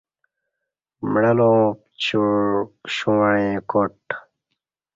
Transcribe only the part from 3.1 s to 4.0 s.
وعیں کاٹ